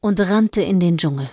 [0.00, 1.30] und rannte in den Dschungel.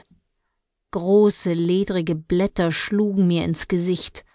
[0.91, 4.25] Große, ledrige Blätter schlugen mir ins Gesicht.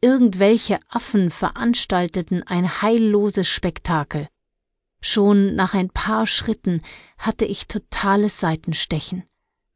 [0.00, 4.28] Irgendwelche Affen veranstalteten ein heilloses Spektakel.
[5.00, 6.82] Schon nach ein paar Schritten
[7.18, 9.24] hatte ich totales Seitenstechen.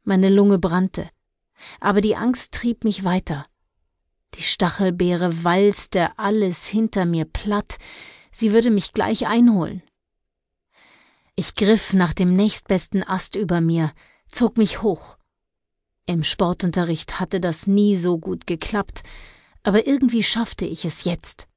[0.03, 1.09] Meine Lunge brannte.
[1.79, 3.45] Aber die Angst trieb mich weiter.
[4.35, 7.77] Die Stachelbeere walzte alles hinter mir platt,
[8.31, 9.81] sie würde mich gleich einholen.
[11.37, 13.91] Ich griff nach dem nächstbesten Ast über mir,
[14.31, 15.17] zog mich hoch.
[16.05, 19.03] Im Sportunterricht hatte das nie so gut geklappt,
[19.63, 21.47] aber irgendwie schaffte ich es jetzt.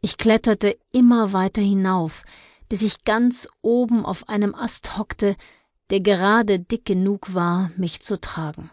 [0.00, 2.24] Ich kletterte immer weiter hinauf,
[2.70, 5.36] bis ich ganz oben auf einem Ast hockte,
[5.90, 8.70] der gerade dick genug war, mich zu tragen.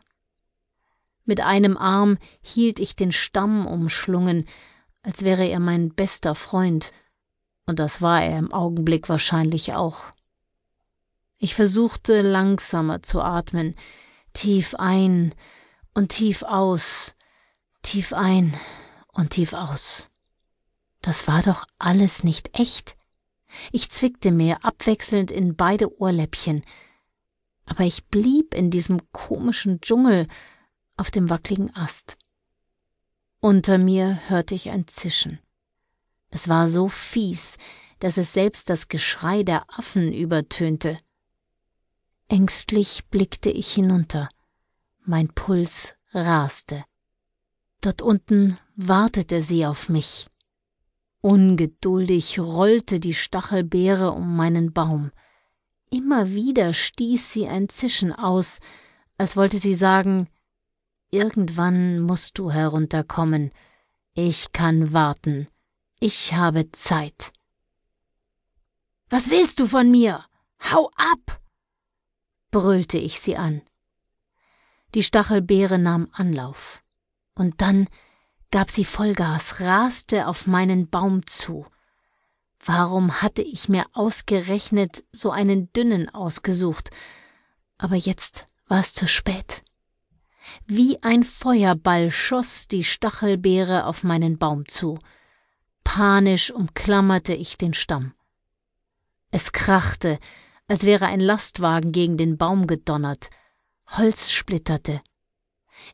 [1.25, 4.47] Mit einem Arm hielt ich den Stamm umschlungen,
[5.02, 6.94] als wäre er mein bester Freund,
[7.70, 10.12] und das war er im Augenblick wahrscheinlich auch.
[11.38, 13.76] Ich versuchte langsamer zu atmen,
[14.34, 15.34] tief ein
[15.94, 17.16] und tief aus,
[17.81, 18.53] tief ein
[19.14, 20.09] und tief aus.
[21.02, 22.98] Das war doch alles nicht echt.
[23.72, 26.64] Ich zwickte mir abwechselnd in beide Ohrläppchen,
[27.66, 30.28] aber ich blieb in diesem komischen Dschungel
[30.98, 32.17] auf dem wackligen Ast.
[33.39, 35.39] Unter mir hörte ich ein Zischen.
[36.30, 37.58] Es war so fies,
[37.99, 40.99] dass es selbst das Geschrei der Affen übertönte.
[42.27, 44.30] Ängstlich blickte ich hinunter.
[45.05, 46.86] Mein Puls raste.
[47.81, 50.27] Dort unten wartete sie auf mich.
[51.21, 55.11] Ungeduldig rollte die Stachelbeere um meinen Baum.
[55.89, 58.59] Immer wieder stieß sie ein Zischen aus,
[59.17, 60.30] als wollte sie sagen
[61.11, 63.52] Irgendwann musst du herunterkommen.
[64.14, 65.47] Ich kann warten.
[66.02, 67.33] Ich habe Zeit.
[69.09, 70.25] Was willst du von mir?
[70.72, 71.42] Hau ab!
[72.52, 73.61] brüllte ich sie an.
[74.95, 76.81] Die Stachelbeere nahm Anlauf.
[77.36, 77.89] Und dann
[78.50, 81.67] gab sie Vollgas, raste auf meinen Baum zu.
[82.64, 86.92] Warum hatte ich mir ausgerechnet so einen dünnen ausgesucht?
[87.77, 89.64] Aber jetzt war es zu spät.
[90.66, 94.98] Wie ein Feuerball schoss die Stachelbeere auf meinen Baum zu.
[95.84, 98.14] Panisch umklammerte ich den Stamm.
[99.32, 100.20] Es krachte,
[100.67, 103.30] als wäre ein Lastwagen gegen den Baum gedonnert.
[103.88, 105.02] Holz splitterte.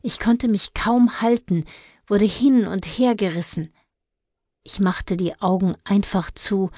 [0.02, 1.64] Ich konnte mich kaum halten,
[2.06, 3.72] wurde hin und her gerissen.
[4.62, 6.70] Ich machte die Augen einfach zu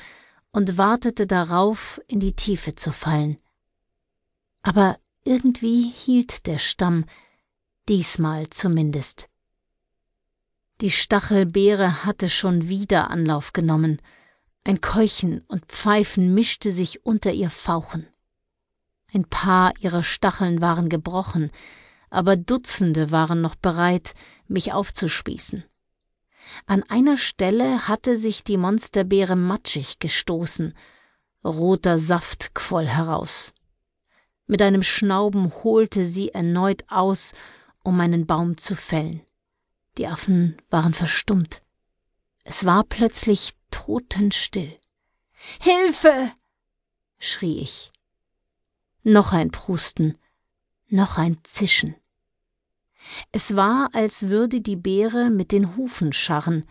[0.53, 3.39] und wartete darauf, in die Tiefe zu fallen.
[4.63, 7.05] Aber irgendwie hielt der Stamm,
[7.89, 9.28] diesmal zumindest.
[10.81, 14.00] Die Stachelbeere hatte schon wieder Anlauf genommen.
[14.62, 18.06] Ein Keuchen und Pfeifen mischte sich unter ihr Fauchen.
[19.12, 21.50] Ein paar ihrer Stacheln waren gebrochen,
[22.11, 24.15] aber Dutzende waren noch bereit,
[24.47, 25.65] mich aufzuspießen.
[26.66, 30.75] An einer Stelle hatte sich die Monsterbeere matschig gestoßen,
[31.45, 33.53] roter Saft quoll heraus.
[34.47, 37.34] Mit einem Schnauben holte sie erneut aus,
[37.83, 39.22] um meinen Baum zu fällen.
[39.98, 41.62] Die Affen waren verstummt.
[42.44, 44.78] Es war plötzlich totenstill.
[45.60, 46.32] Hilfe!
[47.19, 47.91] schrie ich.
[49.03, 50.16] Noch ein Prusten,
[50.88, 51.97] noch ein Zischen.
[53.32, 56.65] Es war, als würde die Beere mit den Hufen scharren.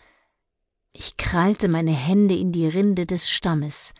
[0.93, 3.93] Ich krallte meine Hände in die Rinde des Stammes.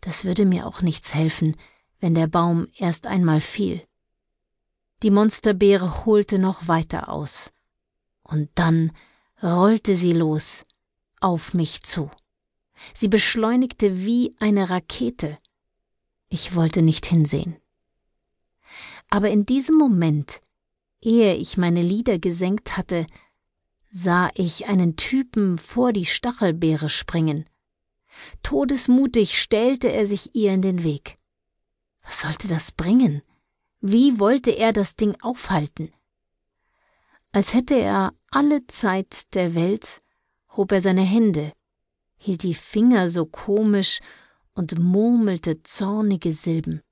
[0.00, 1.56] Das würde mir auch nichts helfen,
[2.00, 3.86] wenn der Baum erst einmal fiel.
[5.02, 7.52] Die Monsterbeere holte noch weiter aus.
[8.30, 8.92] Und dann
[9.42, 10.64] rollte sie los,
[11.20, 12.10] auf mich zu.
[12.94, 15.36] Sie beschleunigte wie eine Rakete.
[16.28, 17.56] Ich wollte nicht hinsehen.
[19.10, 20.40] Aber in diesem Moment,
[21.02, 23.06] ehe ich meine Lider gesenkt hatte,
[23.90, 27.50] sah ich einen Typen vor die Stachelbeere springen.
[28.44, 31.18] Todesmutig stellte er sich ihr in den Weg.
[32.02, 33.22] Was sollte das bringen?
[33.80, 35.92] Wie wollte er das Ding aufhalten?
[37.32, 40.02] Als hätte er alle Zeit der Welt,
[40.56, 41.52] hob er seine Hände,
[42.16, 44.00] hielt die Finger so komisch
[44.54, 46.82] und murmelte zornige Silben.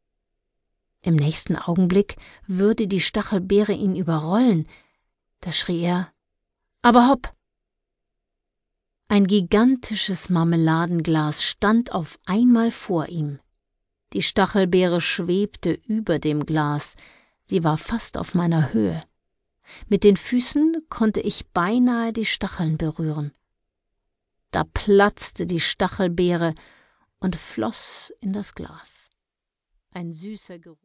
[1.03, 4.69] Im nächsten Augenblick würde die Stachelbeere ihn überrollen.
[5.41, 6.13] Da schrie er
[6.83, 7.35] Aber hopp.
[9.07, 13.39] Ein gigantisches Marmeladenglas stand auf einmal vor ihm.
[14.13, 16.95] Die Stachelbeere schwebte über dem Glas,
[17.45, 19.03] sie war fast auf meiner Höhe.
[19.89, 23.33] Mit den Füßen konnte ich beinahe die Stacheln berühren.
[24.51, 26.55] Da platzte die Stachelbeere
[27.21, 29.11] und floss in das Glas.
[29.91, 30.77] ein süßer Geruch.